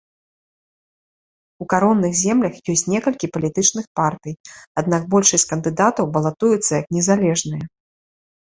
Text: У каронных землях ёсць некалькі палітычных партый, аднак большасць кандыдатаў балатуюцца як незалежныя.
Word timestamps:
У 1.63 1.67
каронных 1.73 2.11
землях 2.21 2.53
ёсць 2.73 2.85
некалькі 2.93 3.29
палітычных 3.35 3.85
партый, 3.99 4.33
аднак 4.83 5.01
большасць 5.15 5.49
кандыдатаў 5.53 6.05
балатуюцца 6.17 6.69
як 6.81 6.85
незалежныя. 6.99 7.63